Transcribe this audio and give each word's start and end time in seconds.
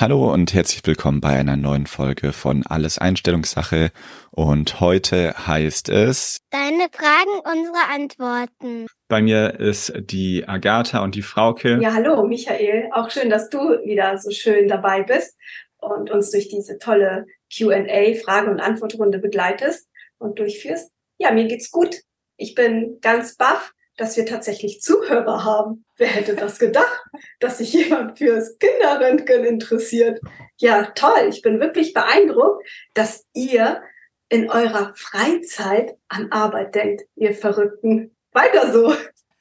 Hallo 0.00 0.32
und 0.32 0.54
herzlich 0.54 0.82
willkommen 0.86 1.20
bei 1.20 1.30
einer 1.30 1.56
neuen 1.56 1.86
Folge 1.86 2.32
von 2.32 2.64
Alles 2.64 2.98
Einstellungssache. 2.98 3.90
Und 4.30 4.78
heute 4.78 5.34
heißt 5.48 5.88
es 5.88 6.38
Deine 6.50 6.86
Fragen, 6.92 7.40
unsere 7.40 7.84
Antworten. 7.92 8.86
Bei 9.08 9.20
mir 9.20 9.58
ist 9.58 9.92
die 9.98 10.46
Agatha 10.46 11.02
und 11.02 11.16
die 11.16 11.22
Frauke. 11.22 11.80
Ja, 11.82 11.94
hallo 11.94 12.22
Michael. 12.22 12.90
Auch 12.92 13.10
schön, 13.10 13.28
dass 13.28 13.50
du 13.50 13.58
wieder 13.58 14.16
so 14.18 14.30
schön 14.30 14.68
dabei 14.68 15.02
bist 15.02 15.36
und 15.78 16.12
uns 16.12 16.30
durch 16.30 16.48
diese 16.48 16.78
tolle 16.78 17.26
QA, 17.52 18.14
Frage- 18.24 18.52
und 18.52 18.60
Antwortrunde 18.60 19.18
begleitest 19.18 19.90
und 20.18 20.38
durchführst. 20.38 20.92
Ja, 21.18 21.32
mir 21.32 21.48
geht's 21.48 21.72
gut. 21.72 21.96
Ich 22.36 22.54
bin 22.54 22.98
ganz 23.00 23.36
baff 23.36 23.74
dass 23.98 24.16
wir 24.16 24.24
tatsächlich 24.24 24.80
Zuhörer 24.80 25.44
haben. 25.44 25.84
Wer 25.96 26.08
hätte 26.08 26.34
das 26.34 26.58
gedacht, 26.58 27.04
dass 27.40 27.58
sich 27.58 27.72
jemand 27.74 28.16
fürs 28.16 28.56
Kinderröntgen 28.58 29.44
interessiert? 29.44 30.20
Ja, 30.56 30.84
toll. 30.94 31.28
Ich 31.28 31.42
bin 31.42 31.60
wirklich 31.60 31.92
beeindruckt, 31.92 32.66
dass 32.94 33.26
ihr 33.34 33.82
in 34.30 34.50
eurer 34.50 34.92
Freizeit 34.94 35.96
an 36.08 36.30
Arbeit 36.30 36.74
denkt, 36.74 37.02
ihr 37.16 37.34
Verrückten. 37.34 38.16
Weiter 38.32 38.72
so. 38.72 38.94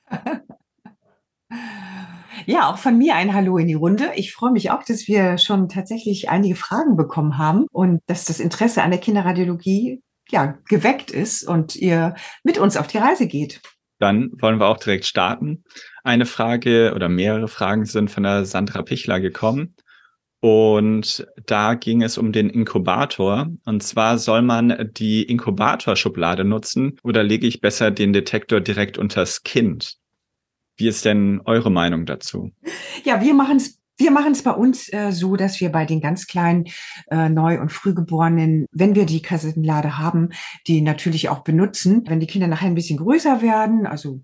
Ja, 2.46 2.70
auch 2.70 2.78
von 2.78 2.98
mir 2.98 3.16
ein 3.16 3.34
Hallo 3.34 3.58
in 3.58 3.68
die 3.68 3.74
Runde. 3.74 4.12
Ich 4.16 4.32
freue 4.32 4.52
mich 4.52 4.72
auch, 4.72 4.82
dass 4.82 5.10
wir 5.10 5.38
schon 5.38 5.68
tatsächlich 5.68 6.30
einige 6.30 6.56
Fragen 6.56 6.96
bekommen 6.96 7.38
haben 7.38 7.66
und 7.74 8.00
dass 8.06 8.24
das 8.24 8.40
Interesse 8.40 8.84
an 8.84 8.92
der 8.92 9.02
Kinderradiologie 9.02 10.02
ja 10.30 10.58
geweckt 10.70 11.12
ist 11.12 11.46
und 11.46 11.76
ihr 11.76 12.16
mit 12.44 12.58
uns 12.58 12.78
auf 12.78 12.88
die 12.88 13.00
Reise 13.00 13.28
geht. 13.28 13.60
Dann 14.00 14.32
wollen 14.40 14.60
wir 14.60 14.68
auch 14.68 14.78
direkt 14.78 15.06
starten. 15.06 15.64
Eine 16.04 16.26
Frage 16.26 16.94
oder 16.96 17.10
mehrere 17.10 17.48
Fragen 17.48 17.86
sind 17.86 18.12
von 18.12 18.24
der 18.24 18.46
Sandra 18.46 18.82
Pichler 18.82 19.20
gekommen. 19.20 19.76
Und 20.40 21.26
da 21.46 21.74
ging 21.74 22.04
es 22.04 22.18
um 22.18 22.32
den 22.32 22.50
Inkubator. 22.50 23.48
Und 23.66 23.82
zwar 23.82 24.20
soll 24.20 24.44
man 24.44 24.92
die 24.94 25.24
Inkubatorschublade 25.24 26.44
nutzen 26.44 27.00
oder 27.04 27.24
lege 27.24 27.48
ich 27.48 27.60
besser 27.60 27.90
den 27.90 28.14
Detektor 28.14 28.62
direkt 28.62 28.98
unters 28.98 29.44
Kind? 29.44 29.98
Wie 30.76 30.88
ist 30.88 31.06
denn 31.06 31.42
eure 31.46 31.72
Meinung 31.72 32.06
dazu? 32.06 32.52
Ja, 33.04 33.20
wir 33.20 33.34
machen 33.34 33.58
es 33.58 33.77
wir 33.98 34.12
machen 34.12 34.32
es 34.32 34.44
bei 34.44 34.52
uns 34.52 34.92
äh, 34.94 35.12
so, 35.12 35.36
dass 35.36 35.60
wir 35.60 35.72
bei 35.72 35.86
den 35.86 36.02
ganz 36.02 36.28
kleinen 36.28 36.66
äh, 37.10 37.30
Neu- 37.30 37.60
und 37.60 37.72
Frühgeborenen, 37.72 38.68
wenn 38.72 38.96
wir 38.96 39.06
die 39.06 39.22
Kassettenlade 39.22 39.98
haben, 39.98 40.30
die 40.68 40.82
natürlich 40.82 41.30
auch 41.30 41.40
benutzen. 41.40 42.04
Wenn 42.08 42.20
die 42.20 42.28
Kinder 42.28 42.48
nachher 42.48 42.68
ein 42.68 42.76
bisschen 42.76 42.98
größer 42.98 43.42
werden, 43.42 43.88
also 43.88 44.22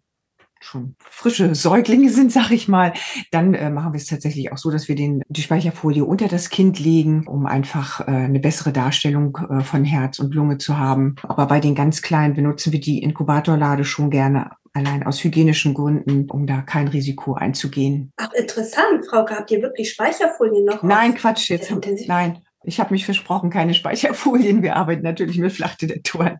schon 0.64 0.96
frische 1.00 1.56
Säuglinge 1.56 2.10
sind, 2.10 2.32
sag 2.32 2.52
ich 2.52 2.68
mal, 2.68 2.94
dann 3.32 3.54
äh, 3.54 3.70
machen 3.70 3.94
wir 3.94 3.98
es 3.98 4.06
tatsächlich 4.06 4.52
auch 4.52 4.58
so, 4.58 4.72
dass 4.72 4.88
wir 4.88 4.96
den, 4.96 5.22
die 5.28 5.42
Speicherfolie 5.42 6.06
unter 6.06 6.28
das 6.28 6.50
Kind 6.50 6.80
legen, 6.80 7.28
um 7.28 7.46
einfach 7.46 8.02
äh, 8.02 8.12
eine 8.12 8.40
bessere 8.40 8.72
Darstellung 8.72 9.38
äh, 9.50 9.62
von 9.62 9.84
Herz 9.84 10.20
und 10.20 10.34
Lunge 10.34 10.58
zu 10.58 10.78
haben. 10.78 11.16
Aber 11.24 11.48
bei 11.48 11.60
den 11.60 11.76
ganz 11.76 12.02
Kleinen 12.02 12.34
benutzen 12.34 12.72
wir 12.72 12.80
die 12.80 13.04
Inkubatorlade 13.04 13.84
schon 13.84 14.10
gerne 14.10 14.52
allein 14.74 15.04
aus 15.04 15.24
hygienischen 15.24 15.74
Gründen, 15.74 16.30
um 16.30 16.48
da 16.48 16.62
kein 16.62 16.88
Risiko 16.88 17.36
einzugehen. 17.36 18.12
Ach, 18.18 18.34
interessant, 18.34 19.06
Frau, 19.08 19.28
habt 19.30 19.52
ihr 19.52 19.62
wirklich 19.62 19.92
Speicherfolien 19.92 20.66
noch? 20.66 20.84
Nein, 20.84 21.16
Quatsch, 21.16 21.50
jetzt. 21.50 21.72
Nein, 22.08 22.42
ich 22.64 22.80
habe 22.80 22.94
mich 22.94 23.06
versprochen, 23.06 23.50
keine 23.50 23.74
Speicherfolien. 23.74 24.64
Wir 24.64 24.76
arbeiten 24.76 25.04
natürlich 25.04 25.38
mit 25.38 25.52
Flachdetektoren. 25.52 26.40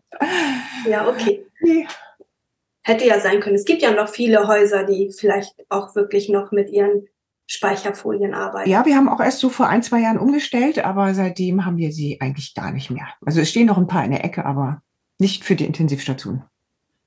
Ja, 0.88 1.08
okay. 1.08 1.46
Nee. 1.62 1.86
Hätte 2.82 3.06
ja 3.06 3.18
sein 3.18 3.40
können. 3.40 3.54
Es 3.54 3.64
gibt 3.64 3.80
ja 3.80 3.92
noch 3.92 4.08
viele 4.08 4.46
Häuser, 4.46 4.84
die 4.84 5.10
vielleicht 5.18 5.54
auch 5.70 5.94
wirklich 5.94 6.28
noch 6.28 6.52
mit 6.52 6.68
ihren 6.68 7.06
Speicherfolien 7.46 8.34
arbeiten. 8.34 8.68
Ja, 8.68 8.84
wir 8.84 8.96
haben 8.96 9.08
auch 9.08 9.20
erst 9.20 9.40
so 9.40 9.48
vor 9.48 9.68
ein, 9.68 9.82
zwei 9.82 10.00
Jahren 10.00 10.18
umgestellt, 10.18 10.84
aber 10.84 11.14
seitdem 11.14 11.64
haben 11.64 11.76
wir 11.76 11.92
sie 11.92 12.20
eigentlich 12.20 12.54
gar 12.54 12.72
nicht 12.72 12.90
mehr. 12.90 13.08
Also 13.24 13.40
es 13.40 13.50
stehen 13.50 13.66
noch 13.66 13.78
ein 13.78 13.86
paar 13.86 14.04
in 14.04 14.10
der 14.10 14.24
Ecke, 14.24 14.44
aber 14.44 14.82
nicht 15.18 15.44
für 15.44 15.54
die 15.54 15.64
Intensivstation 15.64 16.42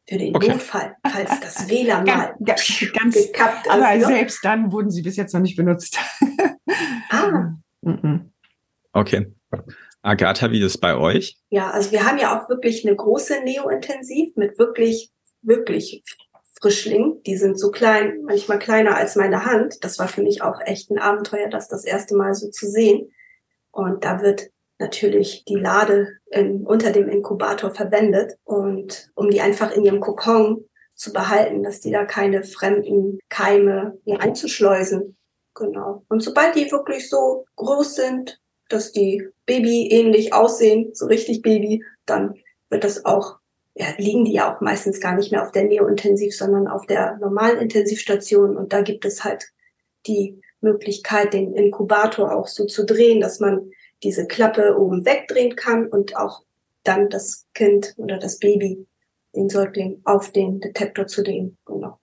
für 0.07 0.18
den 0.18 0.35
okay. 0.35 0.50
Notfall, 0.50 0.95
falls 1.06 1.40
das 1.40 1.69
WLAN 1.69 2.06
mal 2.06 2.35
ganz, 2.44 2.85
ganz 2.94 3.16
gekappt 3.16 3.66
ist. 3.66 3.72
Aber 3.72 3.95
ne? 3.95 4.06
selbst 4.06 4.40
dann 4.44 4.72
wurden 4.72 4.90
sie 4.90 5.01
bis 5.01 5.18
jetzt 5.18 5.34
noch 5.34 5.41
nicht 5.41 5.56
benutzt. 5.56 6.00
ah. 7.09 7.53
okay. 8.94 9.34
Agatha, 10.01 10.51
wie 10.51 10.59
ist 10.59 10.75
es 10.75 10.78
bei 10.78 10.96
euch? 10.96 11.38
Ja, 11.50 11.72
also 11.72 11.91
wir 11.91 12.06
haben 12.06 12.17
ja 12.17 12.40
auch 12.40 12.50
wirklich 12.50 12.85
eine 12.85 12.96
große 12.96 13.41
Neo-Intensiv 13.44 14.35
mit 14.35 14.57
wirklich, 14.57 15.12
wirklich 15.41 16.03
Frischlingen. 16.62 17.22
Die 17.23 17.38
sind 17.38 17.59
so 17.59 17.72
klein, 17.72 18.22
manchmal 18.23 18.59
kleiner 18.59 18.96
als 18.96 19.16
meine 19.16 19.46
Hand. 19.46 19.84
Das 19.84 20.00
war 20.00 20.07
für 20.07 20.22
mich 20.22 20.41
auch 20.41 20.62
echt 20.66 20.90
ein 20.90 21.00
Abenteuer, 21.00 21.50
das 21.50 21.67
das 21.67 21.84
erste 21.84 22.16
Mal 22.16 22.34
so 22.35 22.50
zu 22.50 22.69
sehen. 22.69 23.12
Und 23.72 24.06
da 24.06 24.22
wird 24.22 24.50
natürlich 24.80 25.44
die 25.46 25.56
Lade 25.56 26.18
in, 26.30 26.66
unter 26.66 26.92
dem 26.92 27.10
Inkubator 27.10 27.72
verwendet 27.72 28.38
und 28.44 29.10
um 29.16 29.30
die 29.30 29.42
einfach 29.42 29.72
in 29.72 29.84
ihrem 29.84 30.00
Kokon 30.00 30.66
zu 30.96 31.14
behalten, 31.14 31.64
dass 31.64 31.82
die 31.82 31.92
da 31.92 32.06
keine 32.06 32.44
fremden 32.44 33.20
Keime 33.30 33.98
einzuschleusen. 34.20 35.16
Genau. 35.54 36.04
Und 36.10 36.22
sobald 36.22 36.56
die 36.56 36.72
wirklich 36.72 37.10
so 37.10 37.46
groß 37.56 37.96
sind, 37.96 38.40
dass 38.70 38.92
die 38.92 39.28
Baby 39.46 39.88
ähnlich 39.90 40.34
aussehen, 40.34 40.92
so 40.94 41.06
richtig 41.06 41.42
Baby, 41.42 41.84
dann 42.06 42.36
wird 42.70 42.84
das 42.84 43.06
auch, 43.06 43.38
ja, 43.76 43.88
liegen 43.98 44.26
die 44.26 44.34
ja 44.34 44.54
auch 44.54 44.62
meistens 44.62 45.00
gar 45.00 45.16
nicht 45.16 45.32
mehr 45.32 45.44
auf 45.44 45.52
der 45.52 45.64
Neo-Intensiv, 45.64 46.36
sondern 46.36 46.68
auf 46.68 46.86
der 46.86 47.18
normalen 47.18 47.59
Intensivstation. 47.59 48.58
Und 48.58 48.74
da 48.74 48.82
gibt 48.82 49.06
es 49.06 49.24
halt 49.24 49.48
die 50.06 50.42
Möglichkeit, 50.62 51.34
den 51.34 51.54
Inkubator 51.54 52.36
auch 52.36 52.48
so 52.48 52.66
zu 52.66 52.86
drehen, 52.86 53.22
dass 53.22 53.40
man 53.40 53.72
diese 54.03 54.28
Klappe 54.28 54.78
oben 54.78 55.06
wegdrehen 55.06 55.56
kann 55.56 55.88
und 55.88 56.16
auch 56.16 56.44
dann 56.84 57.09
das 57.09 57.46
Kind 57.53 57.94
oder 57.97 58.18
das 58.18 58.40
Baby, 58.40 58.88
den 59.35 59.50
Säugling, 59.50 60.02
auf 60.06 60.31
den 60.31 60.59
Detektor 60.59 61.08
zu 61.08 61.24
drehen. 61.24 61.58
Genau. 61.66 62.00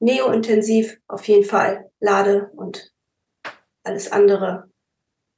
Neo-intensiv 0.00 0.98
auf 1.08 1.26
jeden 1.26 1.44
Fall 1.44 1.90
Lade 2.00 2.50
und 2.54 2.92
alles 3.82 4.12
andere 4.12 4.70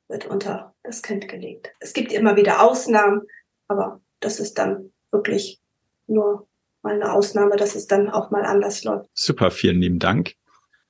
wird 0.08 0.26
unter 0.26 0.74
das 0.82 1.02
Kind 1.02 1.28
gelegt. 1.28 1.70
Es 1.78 1.92
gibt 1.92 2.12
immer 2.12 2.36
wieder 2.36 2.62
Ausnahmen, 2.62 3.22
aber 3.68 4.00
das 4.18 4.40
ist 4.40 4.58
dann 4.58 4.92
wirklich 5.12 5.60
nur 6.06 6.48
mal 6.82 6.94
eine 6.94 7.12
Ausnahme, 7.12 7.56
dass 7.56 7.74
es 7.74 7.86
dann 7.86 8.10
auch 8.10 8.30
mal 8.30 8.44
anders 8.44 8.84
läuft. 8.84 9.08
Super, 9.14 9.50
vielen 9.50 9.80
lieben 9.80 9.98
Dank. 9.98 10.34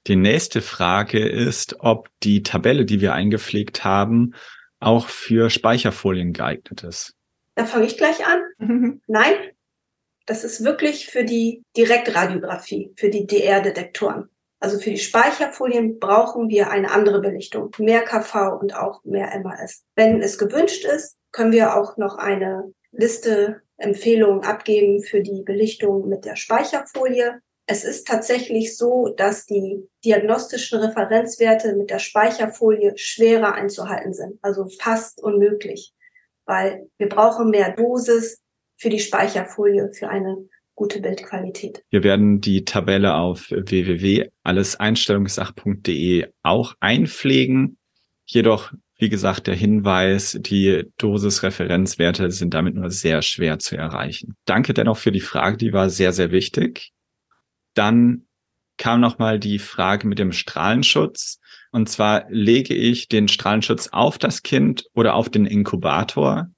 Die 0.07 0.17
nächste 0.17 0.63
Frage 0.63 1.29
ist, 1.29 1.77
ob 1.81 2.09
die 2.23 2.43
Tabelle, 2.43 2.87
die 2.87 3.01
wir 3.01 3.13
eingepflegt 3.13 3.85
haben, 3.85 4.35
auch 4.81 5.09
für 5.09 5.51
Speicherfolien 5.51 6.33
geeignet 6.33 6.83
ist? 6.83 7.15
Da 7.55 7.65
fange 7.65 7.87
ich 7.87 7.97
gleich 7.97 8.27
an. 8.27 8.43
Mhm. 8.59 9.03
Nein, 9.07 9.35
das 10.27 10.45
ist 10.45 10.65
wirklich 10.65 11.07
für 11.07 11.25
die 11.25 11.63
Direktradiographie, 11.77 12.93
für 12.97 13.11
die 13.11 13.27
DR-Detektoren. 13.27 14.29
Also 14.61 14.79
für 14.79 14.91
die 14.91 14.99
Speicherfolien 14.99 15.99
brauchen 15.99 16.51
wir 16.51 16.71
eine 16.71 16.91
andere 16.91 17.21
Belichtung, 17.21 17.71
mehr 17.79 18.03
KV 18.03 18.59
und 18.61 18.77
auch 18.77 19.03
mehr 19.05 19.39
MAS. 19.43 19.85
Wenn 19.97 20.21
es 20.23 20.39
gewünscht 20.39 20.85
ist, 20.85 21.17
können 21.33 21.53
wir 21.53 21.77
auch 21.77 21.97
noch 21.97 22.17
eine 22.17 22.73
Liste 22.93 23.63
Empfehlungen 23.79 24.45
abgeben 24.45 25.03
für 25.03 25.23
die 25.23 25.43
Belichtung 25.43 26.09
mit 26.09 26.25
der 26.25 26.37
Speicherfolie. 26.37 27.41
Es 27.73 27.85
ist 27.85 28.09
tatsächlich 28.09 28.77
so, 28.77 29.15
dass 29.17 29.47
die 29.47 29.89
diagnostischen 30.05 30.81
Referenzwerte 30.81 31.77
mit 31.77 31.91
der 31.91 32.01
Speicherfolie 32.01 32.95
schwerer 32.97 33.55
einzuhalten 33.55 34.13
sind, 34.13 34.41
also 34.43 34.67
fast 34.81 35.23
unmöglich, 35.23 35.93
weil 36.47 36.89
wir 36.99 37.09
brauchen 37.09 37.51
mehr 37.51 37.73
Dosis 37.77 38.43
für 38.77 38.89
die 38.89 38.99
Speicherfolie 38.99 39.93
für 39.93 40.09
eine 40.09 40.49
gute 40.75 41.01
Bildqualität. 41.01 41.85
Wir 41.91 42.03
werden 42.03 42.41
die 42.41 42.65
Tabelle 42.65 43.15
auf 43.15 43.53
www.alleseinstellungssach.de 43.53 46.27
auch 46.43 46.75
einpflegen. 46.81 47.79
Jedoch, 48.25 48.73
wie 48.99 49.11
gesagt, 49.11 49.47
der 49.47 49.55
Hinweis, 49.55 50.37
die 50.41 50.91
Dosisreferenzwerte 50.99 52.33
sind 52.33 52.53
damit 52.53 52.75
nur 52.75 52.91
sehr 52.91 53.23
schwer 53.23 53.61
zu 53.61 53.77
erreichen. 53.77 54.35
Danke 54.45 54.75
dennoch 54.75 54.97
für 54.97 55.13
die 55.13 55.21
Frage, 55.21 55.57
die 55.57 55.73
war 55.73 55.89
sehr, 55.89 56.13
sehr 56.13 56.33
wichtig. 56.33 56.93
Dann 57.75 58.27
kam 58.77 59.01
nochmal 59.01 59.39
die 59.39 59.59
Frage 59.59 60.07
mit 60.07 60.19
dem 60.19 60.33
Strahlenschutz. 60.33 61.39
Und 61.71 61.89
zwar 61.89 62.25
lege 62.31 62.75
ich 62.75 63.09
den 63.09 63.29
Strahlenschutz 63.29 63.89
auf 63.93 64.19
das 64.19 64.43
Kind 64.43 64.87
oder 64.95 65.15
auf 65.15 65.29
den 65.29 65.47
Inkubator? 65.47 66.51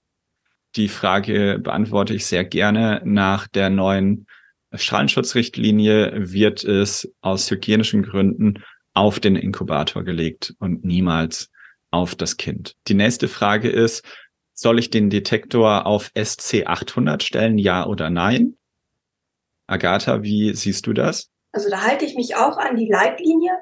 Die 0.76 0.88
Frage 0.88 1.59
beantworte 1.62 2.14
ich 2.14 2.26
sehr 2.26 2.44
gerne. 2.44 3.03
Nach 3.05 3.47
der 3.47 3.70
neuen 3.70 4.26
Strahlenschutzrichtlinie 4.73 6.32
wird 6.32 6.64
es 6.64 7.12
aus 7.20 7.50
hygienischen 7.50 8.03
Gründen 8.03 8.62
auf 8.94 9.20
den 9.20 9.37
Inkubator 9.37 10.05
gelegt 10.05 10.55
und 10.59 10.85
niemals 10.85 11.50
auf 11.91 12.14
das 12.14 12.37
Kind. 12.37 12.75
Die 12.88 12.94
nächste 12.94 13.29
Frage 13.29 13.69
ist, 13.69 14.05
soll 14.55 14.79
ich 14.79 14.91
den 14.91 15.11
Detektor 15.11 15.87
auf 15.87 16.11
SC800 16.14 17.23
stellen, 17.23 17.59
ja 17.59 17.87
oder 17.87 18.11
nein? 18.11 18.56
Agatha, 19.72 20.22
wie 20.22 20.54
siehst 20.54 20.86
du 20.86 20.92
das? 20.92 21.30
Also 21.52 21.70
da 21.70 21.82
halte 21.82 22.04
ich 22.04 22.14
mich 22.14 22.36
auch 22.36 22.58
an 22.58 22.76
die 22.76 22.88
Leitlinie. 22.88 23.58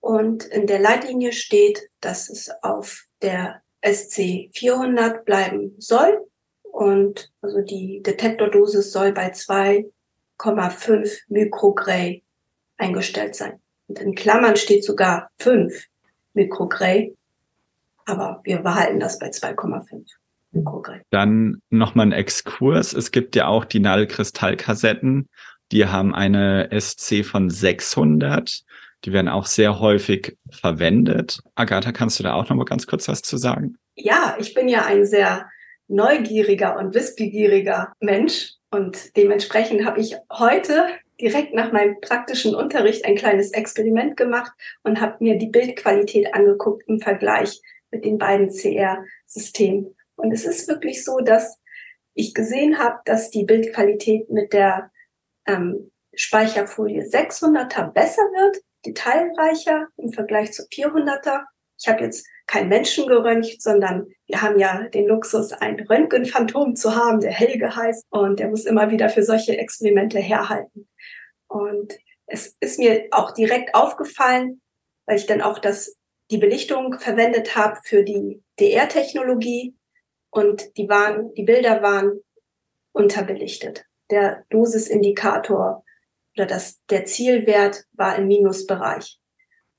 Und 0.00 0.44
in 0.44 0.66
der 0.66 0.80
Leitlinie 0.80 1.32
steht, 1.32 1.88
dass 2.00 2.28
es 2.28 2.50
auf 2.62 3.06
der 3.20 3.62
SC 3.84 4.50
400 4.54 5.24
bleiben 5.24 5.74
soll. 5.78 6.26
Und 6.62 7.32
also 7.40 7.60
die 7.60 8.02
Detektordosis 8.02 8.92
soll 8.92 9.12
bei 9.12 9.32
2,5 9.32 11.20
Mikrogray 11.28 12.22
eingestellt 12.76 13.34
sein. 13.34 13.60
Und 13.88 13.98
in 14.00 14.14
Klammern 14.14 14.56
steht 14.56 14.84
sogar 14.84 15.30
5 15.38 15.86
Mikrogray. 16.34 17.16
Aber 18.06 18.40
wir 18.44 18.58
behalten 18.58 18.98
das 18.98 19.18
bei 19.18 19.30
2,5 19.30 19.52
Mikrogray. 19.52 20.21
Dann 21.10 21.62
nochmal 21.70 22.06
ein 22.06 22.12
Exkurs. 22.12 22.92
Es 22.92 23.10
gibt 23.10 23.36
ja 23.36 23.46
auch 23.46 23.64
die 23.64 23.80
Nadelkristallkassetten. 23.80 25.28
Die 25.72 25.86
haben 25.86 26.14
eine 26.14 26.68
SC 26.78 27.24
von 27.24 27.48
600. 27.48 28.62
Die 29.04 29.12
werden 29.12 29.28
auch 29.28 29.46
sehr 29.46 29.80
häufig 29.80 30.36
verwendet. 30.50 31.40
Agatha, 31.54 31.92
kannst 31.92 32.18
du 32.18 32.22
da 32.22 32.34
auch 32.34 32.48
noch 32.48 32.56
mal 32.56 32.64
ganz 32.64 32.86
kurz 32.86 33.08
was 33.08 33.22
zu 33.22 33.36
sagen? 33.36 33.76
Ja, 33.94 34.36
ich 34.38 34.54
bin 34.54 34.68
ja 34.68 34.84
ein 34.84 35.04
sehr 35.04 35.46
neugieriger 35.88 36.78
und 36.78 36.94
wissbegieriger 36.94 37.92
Mensch 38.00 38.52
und 38.70 39.16
dementsprechend 39.16 39.84
habe 39.84 40.00
ich 40.00 40.16
heute 40.32 40.86
direkt 41.20 41.54
nach 41.54 41.72
meinem 41.72 42.00
praktischen 42.00 42.54
Unterricht 42.54 43.04
ein 43.04 43.16
kleines 43.16 43.52
Experiment 43.52 44.16
gemacht 44.16 44.50
und 44.82 45.00
habe 45.00 45.16
mir 45.20 45.36
die 45.36 45.48
Bildqualität 45.48 46.34
angeguckt 46.34 46.84
im 46.88 47.00
Vergleich 47.00 47.60
mit 47.90 48.04
den 48.04 48.18
beiden 48.18 48.48
CR-Systemen. 48.48 49.94
Und 50.22 50.32
es 50.32 50.44
ist 50.44 50.68
wirklich 50.68 51.04
so, 51.04 51.18
dass 51.18 51.60
ich 52.14 52.32
gesehen 52.32 52.78
habe, 52.78 53.00
dass 53.04 53.30
die 53.30 53.44
Bildqualität 53.44 54.30
mit 54.30 54.52
der 54.52 54.90
ähm, 55.46 55.90
Speicherfolie 56.14 57.02
600er 57.02 57.90
besser 57.90 58.22
wird 58.22 58.62
detailreicher 58.84 59.88
im 59.96 60.12
Vergleich 60.12 60.52
zu 60.52 60.62
400er. 60.64 61.44
Ich 61.78 61.88
habe 61.88 62.04
jetzt 62.04 62.26
kein 62.46 62.68
Menschen 62.68 63.06
geröntgt, 63.06 63.60
sondern 63.60 64.06
wir 64.26 64.42
haben 64.42 64.58
ja 64.58 64.88
den 64.88 65.06
Luxus, 65.06 65.52
ein 65.52 65.80
Röntgenphantom 65.80 66.76
zu 66.76 66.94
haben, 66.94 67.20
der 67.20 67.32
Helge 67.32 67.74
heißt 67.74 68.04
und 68.10 68.40
der 68.40 68.48
muss 68.48 68.64
immer 68.64 68.90
wieder 68.90 69.08
für 69.08 69.22
solche 69.22 69.56
Experimente 69.56 70.18
herhalten. 70.18 70.88
Und 71.48 71.96
es 72.26 72.56
ist 72.60 72.78
mir 72.78 73.08
auch 73.10 73.32
direkt 73.32 73.74
aufgefallen, 73.74 74.60
weil 75.06 75.16
ich 75.16 75.26
dann 75.26 75.42
auch 75.42 75.58
das, 75.58 75.96
die 76.30 76.38
Belichtung 76.38 76.98
verwendet 76.98 77.56
habe 77.56 77.78
für 77.84 78.04
die 78.04 78.42
DR-Technologie 78.58 79.74
und 80.32 80.76
die 80.78 80.88
waren, 80.88 81.32
die 81.34 81.44
Bilder 81.44 81.82
waren 81.82 82.20
unterbelichtet. 82.92 83.84
Der 84.10 84.44
Dosisindikator 84.48 85.84
oder 86.34 86.46
das, 86.46 86.80
der 86.90 87.04
Zielwert 87.04 87.84
war 87.92 88.16
im 88.16 88.26
Minusbereich. 88.26 89.20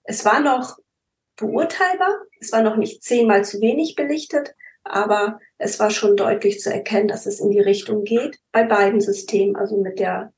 Es 0.04 0.24
war 0.24 0.40
noch 0.40 0.78
beurteilbar, 1.36 2.16
es 2.40 2.52
war 2.52 2.62
noch 2.62 2.78
nicht 2.78 3.04
zehnmal 3.04 3.44
zu 3.44 3.60
wenig 3.62 3.96
belichtet, 3.96 4.54
aber 4.84 5.40
es 5.58 5.80
war 5.80 5.90
schon 5.90 6.16
deutlich 6.16 6.60
zu 6.60 6.72
erkennen, 6.72 7.08
dass 7.08 7.26
es 7.26 7.40
in 7.40 7.50
die 7.50 7.62
Richtung 7.62 8.04
geht 8.04 8.40
bei 8.52 8.64
beiden 8.64 9.02
Systemen, 9.02 9.56
also 9.56 9.78
mit 9.78 9.98
der 9.98 10.34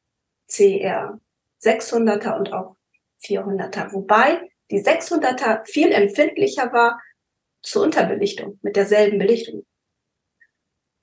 CR 0.47 1.19
600er 1.61 2.37
und 2.37 2.53
auch 2.53 2.77
400er, 3.21 3.91
wobei 3.91 4.49
die 4.71 4.81
600er 4.81 5.65
viel 5.65 5.91
empfindlicher 5.91 6.71
war 6.71 7.01
zur 7.61 7.83
Unterbelichtung 7.83 8.59
mit 8.61 8.77
derselben 8.77 9.17
Belichtung. 9.17 9.65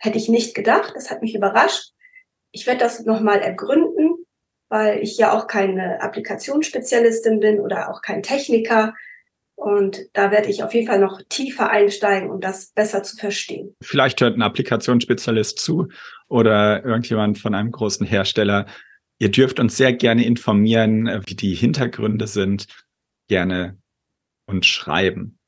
Hätte 0.03 0.19
ich 0.19 0.29
nicht 0.29 0.57
gedacht, 0.57 0.95
das 0.97 1.11
hat 1.11 1.23
mich 1.23 1.37
überrascht. 1.37 1.93
Ich 2.51 2.67
werde 2.67 2.81
das 2.81 3.05
nochmal 3.05 3.39
ergründen, 3.39 4.17
weil 4.69 4.99
ich 4.99 5.17
ja 5.17 5.33
auch 5.33 5.47
keine 5.47 6.03
Applikationsspezialistin 6.03 7.39
bin 7.39 7.61
oder 7.61 7.89
auch 7.89 8.03
kein 8.03 8.25
Techniker. 8.25 8.95
Und 9.55 10.01
da 10.13 10.33
werde 10.33 10.51
ich 10.51 10.65
auf 10.65 10.75
jeden 10.75 10.89
Fall 10.89 10.99
noch 10.99 11.23
tiefer 11.29 11.71
einsteigen, 11.71 12.31
um 12.31 12.41
das 12.41 12.73
besser 12.73 13.05
zu 13.05 13.17
verstehen. 13.17 13.77
Vielleicht 13.81 14.21
hört 14.21 14.37
ein 14.37 14.43
Applikationsspezialist 14.43 15.61
zu 15.61 15.87
oder 16.29 16.85
irgendjemand 16.85 17.39
von 17.39 17.55
einem 17.55 17.71
großen 17.71 18.05
Hersteller. 18.05 18.67
Ihr 19.21 19.31
dürft 19.31 19.61
uns 19.61 19.77
sehr 19.77 19.93
gerne 19.93 20.27
informieren, 20.27 21.07
wie 21.27 21.37
die 21.37 21.55
Hintergründe 21.55 22.27
sind. 22.27 22.67
Gerne 23.29 23.79
und 24.47 24.67
schreiben. 24.67 25.39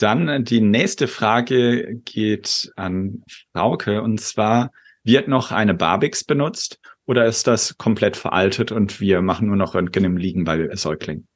Dann 0.00 0.46
die 0.46 0.62
nächste 0.62 1.08
Frage 1.08 2.00
geht 2.06 2.72
an 2.74 3.22
Frauke 3.52 4.00
und 4.00 4.18
zwar, 4.18 4.70
wird 5.04 5.28
noch 5.28 5.52
eine 5.52 5.74
Barbix 5.74 6.24
benutzt 6.24 6.80
oder 7.04 7.26
ist 7.26 7.46
das 7.46 7.76
komplett 7.76 8.16
veraltet 8.16 8.72
und 8.72 9.00
wir 9.00 9.20
machen 9.20 9.48
nur 9.48 9.56
noch 9.56 9.74
Röntgen 9.74 10.04
im 10.04 10.16
Liegen 10.16 10.44
bei 10.44 10.74
Säuglingen? 10.74 11.28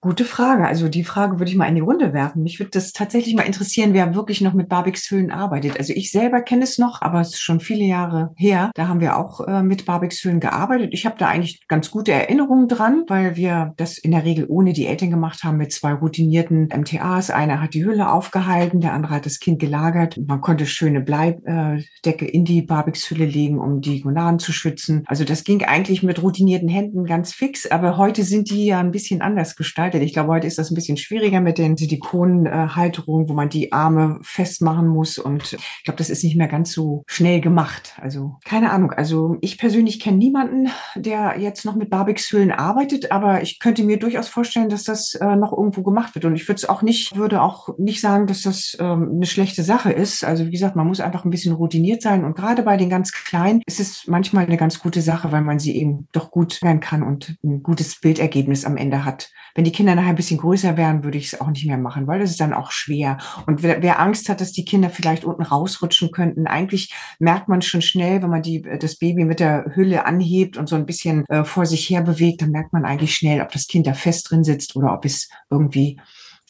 Gute 0.00 0.24
Frage. 0.24 0.64
Also 0.64 0.88
die 0.88 1.02
Frage 1.02 1.40
würde 1.40 1.50
ich 1.50 1.56
mal 1.56 1.66
in 1.66 1.74
die 1.74 1.80
Runde 1.80 2.12
werfen. 2.12 2.44
Mich 2.44 2.60
würde 2.60 2.70
das 2.70 2.92
tatsächlich 2.92 3.34
mal 3.34 3.42
interessieren, 3.42 3.94
wer 3.94 4.14
wirklich 4.14 4.40
noch 4.40 4.54
mit 4.54 4.68
Barbix-Hüllen 4.68 5.32
arbeitet. 5.32 5.76
Also 5.76 5.92
ich 5.92 6.12
selber 6.12 6.40
kenne 6.40 6.62
es 6.62 6.78
noch, 6.78 7.02
aber 7.02 7.20
es 7.20 7.30
ist 7.30 7.40
schon 7.40 7.58
viele 7.58 7.82
Jahre 7.82 8.30
her. 8.36 8.70
Da 8.76 8.86
haben 8.86 9.00
wir 9.00 9.18
auch 9.18 9.40
äh, 9.40 9.60
mit 9.64 9.86
Barbix-Hüllen 9.86 10.38
gearbeitet. 10.38 10.90
Ich 10.92 11.04
habe 11.04 11.16
da 11.18 11.26
eigentlich 11.26 11.66
ganz 11.66 11.90
gute 11.90 12.12
Erinnerungen 12.12 12.68
dran, 12.68 13.06
weil 13.08 13.34
wir 13.34 13.72
das 13.76 13.98
in 13.98 14.12
der 14.12 14.24
Regel 14.24 14.46
ohne 14.48 14.72
die 14.72 14.86
Eltern 14.86 15.10
gemacht 15.10 15.42
haben 15.42 15.56
mit 15.56 15.72
zwei 15.72 15.94
routinierten 15.94 16.68
MTAs. 16.68 17.30
Einer 17.30 17.60
hat 17.60 17.74
die 17.74 17.84
Hülle 17.84 18.12
aufgehalten, 18.12 18.80
der 18.80 18.92
andere 18.92 19.14
hat 19.16 19.26
das 19.26 19.40
Kind 19.40 19.58
gelagert. 19.58 20.16
Man 20.28 20.40
konnte 20.40 20.66
schöne 20.66 21.00
Bleidecke 21.00 22.24
in 22.24 22.44
die 22.44 22.62
Barbix-Hülle 22.62 23.26
legen, 23.26 23.58
um 23.58 23.80
die 23.80 24.02
Gonaden 24.02 24.38
zu 24.38 24.52
schützen. 24.52 25.02
Also 25.06 25.24
das 25.24 25.42
ging 25.42 25.64
eigentlich 25.64 26.04
mit 26.04 26.22
routinierten 26.22 26.68
Händen 26.68 27.04
ganz 27.04 27.32
fix, 27.32 27.68
aber 27.68 27.96
heute 27.96 28.22
sind 28.22 28.48
die 28.50 28.66
ja 28.66 28.78
ein 28.78 28.92
bisschen 28.92 29.22
anders 29.22 29.56
gestaltet 29.56 29.87
gestaltet. 29.88 30.06
Ich 30.06 30.12
glaube, 30.12 30.32
heute 30.32 30.46
ist 30.46 30.58
das 30.58 30.70
ein 30.70 30.74
bisschen 30.74 30.96
schwieriger 30.96 31.40
mit 31.40 31.58
den 31.58 31.76
Silikonhalterungen, 31.76 33.28
wo 33.28 33.32
man 33.32 33.48
die 33.48 33.72
Arme 33.72 34.18
festmachen 34.22 34.86
muss. 34.86 35.18
Und 35.18 35.54
ich 35.54 35.84
glaube, 35.84 35.98
das 35.98 36.10
ist 36.10 36.24
nicht 36.24 36.36
mehr 36.36 36.48
ganz 36.48 36.72
so 36.72 37.04
schnell 37.06 37.40
gemacht. 37.40 37.94
Also 38.00 38.36
keine 38.44 38.70
Ahnung. 38.70 38.92
Also 38.92 39.36
ich 39.40 39.58
persönlich 39.58 40.00
kenne 40.00 40.18
niemanden, 40.18 40.68
der 40.94 41.38
jetzt 41.38 41.64
noch 41.64 41.76
mit 41.76 41.90
Barbix-Hüllen 41.90 42.52
arbeitet, 42.52 43.10
aber 43.10 43.42
ich 43.42 43.58
könnte 43.58 43.84
mir 43.84 43.98
durchaus 43.98 44.28
vorstellen, 44.28 44.68
dass 44.68 44.84
das 44.84 45.14
äh, 45.14 45.36
noch 45.36 45.52
irgendwo 45.52 45.82
gemacht 45.82 46.14
wird. 46.14 46.24
Und 46.24 46.34
ich 46.34 46.46
würde 46.48 46.56
es 46.56 46.68
auch 46.68 46.82
nicht, 46.82 47.16
würde 47.16 47.42
auch 47.42 47.78
nicht 47.78 48.00
sagen, 48.00 48.26
dass 48.26 48.42
das 48.42 48.76
ähm, 48.80 49.12
eine 49.14 49.26
schlechte 49.26 49.62
Sache 49.62 49.92
ist. 49.92 50.24
Also 50.24 50.46
wie 50.46 50.50
gesagt, 50.50 50.76
man 50.76 50.86
muss 50.86 51.00
einfach 51.00 51.24
ein 51.24 51.30
bisschen 51.30 51.54
routiniert 51.54 52.02
sein. 52.02 52.24
Und 52.24 52.36
gerade 52.36 52.62
bei 52.62 52.76
den 52.76 52.90
ganz 52.90 53.12
Kleinen 53.12 53.62
ist 53.66 53.80
es 53.80 54.06
manchmal 54.06 54.44
eine 54.44 54.56
ganz 54.56 54.80
gute 54.80 55.02
Sache, 55.02 55.32
weil 55.32 55.42
man 55.42 55.58
sie 55.58 55.76
eben 55.76 56.08
doch 56.12 56.30
gut 56.30 56.60
lernen 56.62 56.80
kann 56.80 57.02
und 57.02 57.36
ein 57.42 57.62
gutes 57.62 58.00
Bildergebnis 58.00 58.64
am 58.64 58.76
Ende 58.76 59.04
hat. 59.04 59.30
Wenn 59.54 59.64
die 59.64 59.72
Kinder 59.78 59.94
nachher 59.94 60.08
ein 60.08 60.16
bisschen 60.16 60.40
größer 60.40 60.76
wären, 60.76 61.04
würde 61.04 61.18
ich 61.18 61.32
es 61.32 61.40
auch 61.40 61.46
nicht 61.46 61.64
mehr 61.64 61.78
machen, 61.78 62.08
weil 62.08 62.18
das 62.18 62.30
ist 62.30 62.40
dann 62.40 62.52
auch 62.52 62.72
schwer. 62.72 63.18
Und 63.46 63.62
wer, 63.62 63.80
wer, 63.80 64.00
Angst 64.00 64.28
hat, 64.28 64.40
dass 64.40 64.50
die 64.50 64.64
Kinder 64.64 64.90
vielleicht 64.90 65.24
unten 65.24 65.42
rausrutschen 65.42 66.10
könnten, 66.10 66.48
eigentlich 66.48 66.92
merkt 67.20 67.48
man 67.48 67.62
schon 67.62 67.80
schnell, 67.80 68.20
wenn 68.20 68.30
man 68.30 68.42
die, 68.42 68.60
das 68.62 68.96
Baby 68.96 69.24
mit 69.24 69.38
der 69.38 69.76
Hülle 69.76 70.04
anhebt 70.04 70.56
und 70.56 70.68
so 70.68 70.74
ein 70.74 70.84
bisschen 70.84 71.24
äh, 71.26 71.44
vor 71.44 71.64
sich 71.64 71.88
her 71.88 72.02
bewegt, 72.02 72.42
dann 72.42 72.50
merkt 72.50 72.72
man 72.72 72.84
eigentlich 72.84 73.14
schnell, 73.14 73.40
ob 73.40 73.52
das 73.52 73.68
Kind 73.68 73.86
da 73.86 73.92
fest 73.92 74.28
drin 74.28 74.42
sitzt 74.42 74.74
oder 74.74 74.92
ob 74.92 75.04
es 75.04 75.28
irgendwie 75.48 76.00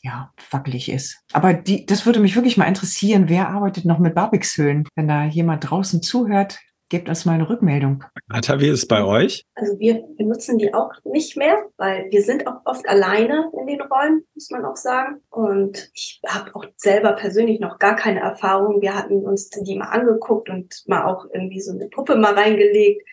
ja, 0.03 0.33
wackelig 0.51 0.91
ist. 0.91 1.21
Aber 1.35 1.53
die, 1.53 1.85
das 1.85 2.07
würde 2.07 2.21
mich 2.21 2.35
wirklich 2.35 2.57
mal 2.57 2.65
interessieren, 2.65 3.29
wer 3.29 3.51
arbeitet 3.51 3.85
noch 3.85 3.99
mit 3.99 4.15
Barbix-Hüllen? 4.15 4.89
Wenn 4.95 5.07
da 5.07 5.27
jemand 5.27 5.69
draußen 5.69 6.01
zuhört, 6.01 6.61
Gebt 6.91 7.11
uns 7.11 7.27
mal 7.27 7.35
eine 7.35 7.49
Rückmeldung. 7.49 8.03
Atta, 8.31 8.61
wie 8.61 8.69
ist 8.69 8.79
es 8.79 8.89
bei 8.89 9.05
euch? 9.05 9.45
Also 9.55 9.79
wir 9.79 10.03
benutzen 10.17 10.57
die 10.57 10.73
auch 10.73 10.91
nicht 11.05 11.37
mehr, 11.37 11.67
weil 11.77 12.07
wir 12.11 12.23
sind 12.23 12.47
auch 12.47 12.63
oft 12.65 12.89
alleine 12.89 13.51
in 13.61 13.67
den 13.67 13.83
Räumen, 13.83 14.25
muss 14.35 14.51
man 14.51 14.65
auch 14.65 14.77
sagen. 14.77 15.21
Und 15.29 15.91
ich 15.93 16.23
habe 16.27 16.55
auch 16.55 16.65
selber 16.77 17.13
persönlich 17.13 17.61
noch 17.61 17.79
gar 17.79 17.95
keine 17.95 18.21
Erfahrung. 18.21 18.81
Wir 18.81 18.95
hatten 18.95 19.27
uns 19.27 19.51
die 19.51 19.77
mal 19.77 19.91
angeguckt 19.91 20.49
und 20.49 20.83
mal 20.87 21.05
auch 21.05 21.27
irgendwie 21.31 21.61
so 21.61 21.73
eine 21.73 21.89
Puppe 21.89 22.17
mal 22.17 22.33
reingelegt. 22.33 23.07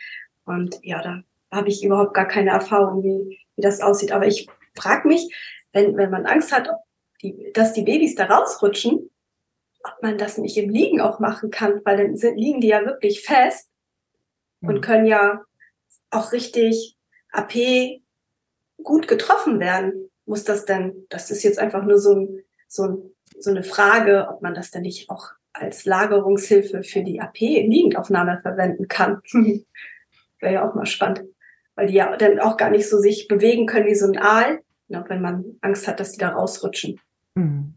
Und 0.45 0.79
ja, 0.81 1.01
da 1.01 1.23
habe 1.51 1.67
ich 1.67 1.83
überhaupt 1.83 2.13
gar 2.13 2.27
keine 2.27 2.51
Erfahrung, 2.51 3.03
wie, 3.03 3.39
wie 3.57 3.61
das 3.61 3.81
aussieht. 3.81 4.13
Aber 4.13 4.25
ich 4.25 4.47
frage 4.73 5.05
mich, 5.05 5.33
wenn, 5.73 5.97
wenn 5.97 6.11
man 6.11 6.25
Angst 6.25 6.53
hat, 6.53 6.69
die, 7.21 7.51
dass 7.53 7.73
die 7.73 7.83
Babys 7.83 8.15
da 8.15 8.25
rausrutschen, 8.25 9.09
ob 9.85 10.01
man 10.01 10.17
das 10.17 10.37
nicht 10.37 10.57
im 10.57 10.69
Liegen 10.69 10.99
auch 10.99 11.19
machen 11.19 11.51
kann, 11.51 11.81
weil 11.85 11.97
dann 11.97 12.17
sind, 12.17 12.37
liegen 12.37 12.61
die 12.61 12.67
ja 12.67 12.85
wirklich 12.85 13.21
fest 13.21 13.69
mhm. 14.61 14.69
und 14.69 14.81
können 14.81 15.05
ja 15.05 15.43
auch 16.09 16.31
richtig 16.31 16.97
AP 17.31 18.01
gut 18.83 19.07
getroffen 19.07 19.59
werden. 19.59 20.09
Muss 20.25 20.43
das 20.43 20.65
denn, 20.65 21.05
das 21.09 21.29
ist 21.29 21.43
jetzt 21.43 21.59
einfach 21.59 21.83
nur 21.83 21.99
so, 21.99 22.15
ein, 22.15 22.43
so, 22.67 22.83
ein, 22.83 23.11
so 23.39 23.51
eine 23.51 23.63
Frage, 23.63 24.27
ob 24.29 24.41
man 24.41 24.55
das 24.55 24.71
denn 24.71 24.81
nicht 24.81 25.09
auch 25.09 25.31
als 25.53 25.85
Lagerungshilfe 25.85 26.83
für 26.83 27.03
die 27.03 27.21
AP-Liegendaufnahme 27.21 28.39
verwenden 28.41 28.87
kann. 28.87 29.21
Wäre 30.39 30.53
ja 30.53 30.69
auch 30.69 30.75
mal 30.75 30.85
spannend, 30.85 31.23
weil 31.75 31.87
die 31.87 31.93
ja 31.93 32.15
dann 32.17 32.39
auch 32.39 32.57
gar 32.57 32.71
nicht 32.71 32.89
so 32.89 32.97
sich 32.97 33.27
bewegen 33.27 33.65
können 33.65 33.87
wie 33.87 33.95
so 33.95 34.07
ein 34.07 34.17
Aal, 34.17 34.61
wenn 34.87 35.21
man 35.21 35.57
Angst 35.61 35.87
hat, 35.87 35.99
dass 35.99 36.11
die 36.11 36.19
da 36.19 36.29
rausrutschen. 36.29 36.99
Mhm. 37.35 37.75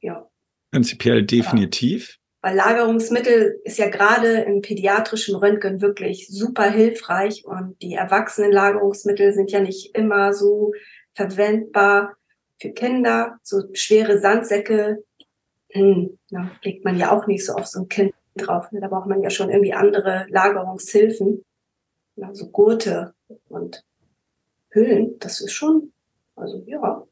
Ja. 0.00 0.29
Prinzipiell 0.70 1.24
definitiv. 1.24 2.16
Weil 2.42 2.56
Lagerungsmittel 2.56 3.60
ist 3.64 3.78
ja 3.78 3.90
gerade 3.90 4.40
im 4.42 4.62
pädiatrischen 4.62 5.36
Röntgen 5.36 5.82
wirklich 5.82 6.28
super 6.28 6.70
hilfreich 6.70 7.44
und 7.44 7.80
die 7.82 7.94
Erwachsenenlagerungsmittel 7.94 9.32
sind 9.34 9.50
ja 9.50 9.60
nicht 9.60 9.94
immer 9.94 10.32
so 10.32 10.72
verwendbar 11.14 12.16
für 12.58 12.70
Kinder. 12.70 13.38
So 13.42 13.64
schwere 13.74 14.18
Sandsäcke, 14.18 15.04
hm, 15.70 16.18
da 16.30 16.50
legt 16.62 16.84
man 16.84 16.96
ja 16.96 17.12
auch 17.12 17.26
nicht 17.26 17.44
so 17.44 17.52
auf 17.54 17.66
so 17.66 17.80
ein 17.80 17.88
Kind 17.88 18.14
drauf. 18.36 18.72
Ne? 18.72 18.80
Da 18.80 18.88
braucht 18.88 19.08
man 19.08 19.22
ja 19.22 19.28
schon 19.28 19.50
irgendwie 19.50 19.74
andere 19.74 20.26
Lagerungshilfen. 20.30 21.44
Also 22.20 22.48
Gurte 22.48 23.14
und 23.48 23.82
Hüllen, 24.70 25.18
das 25.18 25.40
ist 25.40 25.52
schon, 25.52 25.92
also 26.36 26.62
ja. 26.66 27.06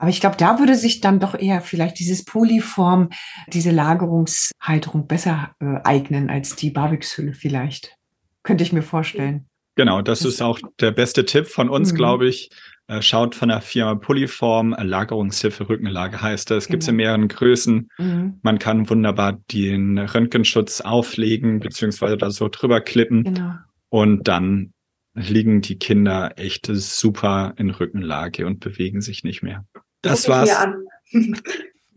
Aber 0.00 0.08
ich 0.08 0.20
glaube, 0.22 0.36
da 0.38 0.58
würde 0.58 0.76
sich 0.76 1.02
dann 1.02 1.20
doch 1.20 1.38
eher 1.38 1.60
vielleicht 1.60 1.98
dieses 1.98 2.24
Polyform, 2.24 3.10
diese 3.52 3.70
Lagerungshalterung 3.70 5.06
besser 5.06 5.54
äh, 5.60 5.76
eignen 5.84 6.30
als 6.30 6.56
die 6.56 6.70
Barbix-Hülle 6.70 7.34
vielleicht. 7.34 7.96
Könnte 8.42 8.64
ich 8.64 8.72
mir 8.72 8.82
vorstellen. 8.82 9.46
Genau, 9.76 10.00
das, 10.00 10.20
das 10.20 10.34
ist 10.34 10.42
auch 10.42 10.58
der 10.80 10.92
beste 10.92 11.26
Tipp 11.26 11.48
von 11.48 11.68
uns, 11.68 11.92
mhm. 11.92 11.96
glaube 11.96 12.28
ich. 12.28 12.48
Äh, 12.86 13.02
schaut 13.02 13.34
von 13.34 13.50
der 13.50 13.60
Firma 13.60 13.94
Polyform, 13.94 14.72
äh, 14.72 14.84
Lagerungshilfe 14.84 15.68
Rückenlage 15.68 16.22
heißt 16.22 16.50
das. 16.50 16.64
Genau. 16.64 16.72
Gibt 16.72 16.82
es 16.84 16.88
in 16.88 16.96
mehreren 16.96 17.28
Größen. 17.28 17.90
Mhm. 17.98 18.38
Man 18.40 18.58
kann 18.58 18.88
wunderbar 18.88 19.38
den 19.52 19.98
Röntgenschutz 19.98 20.80
auflegen, 20.80 21.60
beziehungsweise 21.60 22.16
da 22.16 22.30
so 22.30 22.48
drüber 22.48 22.80
klippen. 22.80 23.24
Genau. 23.24 23.52
Und 23.90 24.28
dann 24.28 24.72
liegen 25.12 25.60
die 25.60 25.76
Kinder 25.76 26.32
echt 26.36 26.70
super 26.72 27.52
in 27.58 27.68
Rückenlage 27.68 28.46
und 28.46 28.60
bewegen 28.60 29.02
sich 29.02 29.24
nicht 29.24 29.42
mehr. 29.42 29.66
Das 30.02 30.24
Guck 30.24 30.34
war's. 30.34 30.66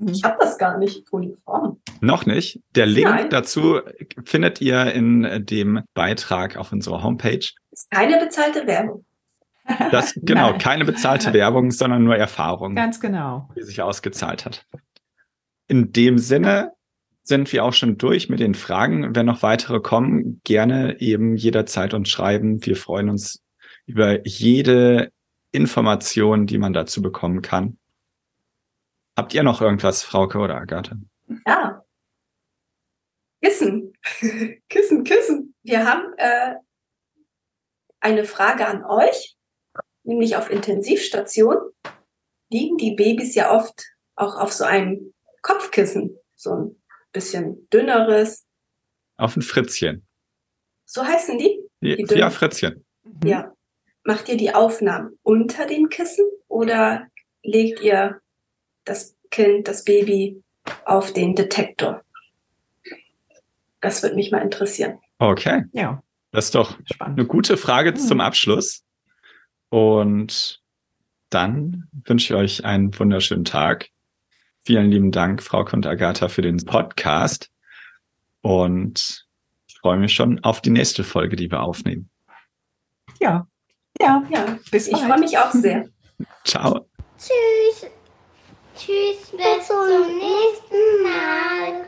Ich 0.05 0.23
habe 0.23 0.35
das 0.39 0.57
gar 0.57 0.77
nicht, 0.77 1.05
Polyform. 1.05 1.79
Noch 2.01 2.25
nicht. 2.25 2.59
Der 2.75 2.85
Link 2.85 3.07
Nein. 3.07 3.29
dazu 3.29 3.79
findet 4.25 4.59
ihr 4.59 4.91
in 4.91 5.45
dem 5.45 5.83
Beitrag 5.93 6.57
auf 6.57 6.71
unserer 6.71 7.03
Homepage. 7.03 7.47
Ist 7.71 7.89
keine 7.91 8.19
bezahlte 8.19 8.67
Werbung. 8.67 9.05
Das, 9.91 10.13
genau, 10.21 10.51
Nein. 10.51 10.59
keine 10.59 10.85
bezahlte 10.85 11.33
Werbung, 11.33 11.71
sondern 11.71 12.03
nur 12.03 12.17
Erfahrung. 12.17 12.75
Ganz 12.75 12.99
genau. 12.99 13.49
Die 13.55 13.63
sich 13.63 13.81
ausgezahlt 13.81 14.45
hat. 14.45 14.65
In 15.67 15.93
dem 15.93 16.17
Sinne 16.17 16.73
sind 17.21 17.53
wir 17.53 17.63
auch 17.63 17.73
schon 17.73 17.97
durch 17.97 18.27
mit 18.27 18.39
den 18.41 18.55
Fragen. 18.55 19.15
Wenn 19.15 19.25
noch 19.25 19.43
weitere 19.43 19.79
kommen, 19.79 20.41
gerne 20.43 20.99
eben 20.99 21.37
jederzeit 21.37 21.93
uns 21.93 22.09
schreiben. 22.09 22.65
Wir 22.65 22.75
freuen 22.75 23.09
uns 23.09 23.41
über 23.85 24.25
jede 24.27 25.11
Information, 25.51 26.47
die 26.47 26.57
man 26.57 26.73
dazu 26.73 27.01
bekommen 27.01 27.41
kann. 27.41 27.77
Habt 29.15 29.33
ihr 29.33 29.43
noch 29.43 29.61
irgendwas, 29.61 30.03
Frauke 30.03 30.39
oder 30.39 30.55
Agathe? 30.55 30.97
Ja. 31.47 31.83
Kissen. 33.41 33.93
Kissen, 34.69 35.03
Kissen. 35.03 35.55
Wir 35.63 35.85
haben 35.85 36.13
äh, 36.17 36.55
eine 37.99 38.25
Frage 38.25 38.65
an 38.65 38.83
euch 38.83 39.35
nämlich 40.03 40.35
auf 40.35 40.49
Intensivstation 40.49 41.57
liegen 42.49 42.77
die 42.77 42.95
Babys 42.95 43.35
ja 43.35 43.55
oft 43.55 43.83
auch 44.15 44.35
auf 44.37 44.53
so 44.53 44.63
einem 44.63 45.13
Kopfkissen, 45.41 46.17
so 46.35 46.53
ein 46.53 46.81
bisschen 47.11 47.67
dünneres. 47.69 48.45
Auf 49.17 49.35
ein 49.35 49.41
Fritzchen. 49.41 50.05
So 50.85 51.03
heißen 51.03 51.37
die? 51.37 51.59
die 51.81 52.05
ja, 52.11 52.29
Fritzchen. 52.29 52.85
Ja. 53.23 53.53
Macht 54.03 54.29
ihr 54.29 54.37
die 54.37 54.53
Aufnahmen 54.53 55.17
unter 55.23 55.65
den 55.65 55.89
Kissen 55.89 56.25
oder 56.47 57.07
legt 57.41 57.79
ihr 57.81 58.21
das 58.85 59.15
Kind, 59.31 59.67
das 59.67 59.83
Baby 59.83 60.41
auf 60.85 61.13
den 61.13 61.35
Detektor? 61.35 62.01
Das 63.81 64.01
würde 64.01 64.15
mich 64.15 64.31
mal 64.31 64.41
interessieren. 64.41 64.99
Okay. 65.19 65.63
Ja. 65.73 66.01
Das 66.31 66.45
ist 66.45 66.55
doch 66.55 66.77
Spannend. 66.91 67.19
eine 67.19 67.27
gute 67.27 67.57
Frage 67.57 67.91
mhm. 67.91 67.97
zum 67.97 68.21
Abschluss. 68.21 68.83
Und 69.69 70.61
dann 71.29 71.87
wünsche 72.05 72.33
ich 72.33 72.39
euch 72.39 72.65
einen 72.65 72.97
wunderschönen 72.97 73.45
Tag. 73.45 73.89
Vielen 74.65 74.91
lieben 74.91 75.11
Dank, 75.11 75.43
Frau 75.43 75.65
und 75.71 75.85
Agatha, 75.85 76.29
für 76.29 76.41
den 76.41 76.57
Podcast. 76.57 77.49
Und 78.41 79.27
ich 79.67 79.77
freue 79.79 79.97
mich 79.97 80.13
schon 80.13 80.43
auf 80.43 80.61
die 80.61 80.69
nächste 80.69 81.03
Folge, 81.03 81.35
die 81.35 81.51
wir 81.51 81.61
aufnehmen. 81.61 82.09
Ja, 83.19 83.47
ja, 83.99 84.23
ja. 84.29 84.59
Bis 84.71 84.87
ich 84.87 84.97
freue 84.97 85.19
mich 85.19 85.37
auch 85.37 85.51
sehr. 85.51 85.87
Ciao. 86.45 86.87
Tschüss. 87.17 87.89
Tschüss, 88.85 89.31
bis 89.31 89.67
zum 89.67 90.17
nächsten 90.17 91.03
Mal. 91.03 91.85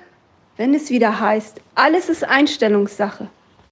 Wenn 0.55 0.73
es 0.73 0.89
wieder 0.89 1.19
heißt, 1.19 1.59
alles 1.75 2.07
ist 2.07 2.23
Einstellungssache 2.23 3.27